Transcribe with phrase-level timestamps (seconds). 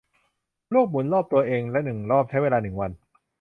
[0.71, 2.91] โลกหมุนรอบตัวเองหนึ่งรอบใช้เวลาหนึ่งวัน